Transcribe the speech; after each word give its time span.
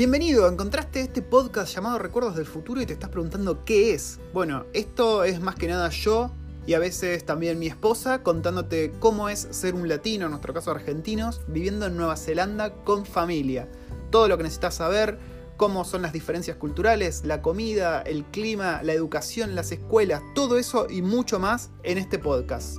Bienvenido, 0.00 0.48
encontraste 0.48 1.02
este 1.02 1.20
podcast 1.20 1.74
llamado 1.74 1.98
Recuerdos 1.98 2.34
del 2.34 2.46
Futuro 2.46 2.80
y 2.80 2.86
te 2.86 2.94
estás 2.94 3.10
preguntando 3.10 3.66
qué 3.66 3.92
es. 3.92 4.18
Bueno, 4.32 4.64
esto 4.72 5.24
es 5.24 5.42
más 5.42 5.56
que 5.56 5.68
nada 5.68 5.90
yo 5.90 6.30
y 6.66 6.72
a 6.72 6.78
veces 6.78 7.26
también 7.26 7.58
mi 7.58 7.66
esposa 7.66 8.22
contándote 8.22 8.92
cómo 8.98 9.28
es 9.28 9.48
ser 9.50 9.74
un 9.74 9.90
latino, 9.90 10.24
en 10.24 10.30
nuestro 10.30 10.54
caso 10.54 10.70
argentinos, 10.70 11.42
viviendo 11.48 11.84
en 11.84 11.98
Nueva 11.98 12.16
Zelanda 12.16 12.72
con 12.82 13.04
familia. 13.04 13.68
Todo 14.10 14.26
lo 14.26 14.38
que 14.38 14.44
necesitas 14.44 14.76
saber, 14.76 15.18
cómo 15.58 15.84
son 15.84 16.00
las 16.00 16.14
diferencias 16.14 16.56
culturales, 16.56 17.26
la 17.26 17.42
comida, 17.42 18.00
el 18.00 18.24
clima, 18.24 18.82
la 18.82 18.94
educación, 18.94 19.54
las 19.54 19.70
escuelas, 19.70 20.22
todo 20.34 20.56
eso 20.56 20.86
y 20.88 21.02
mucho 21.02 21.38
más 21.38 21.68
en 21.82 21.98
este 21.98 22.18
podcast. 22.18 22.78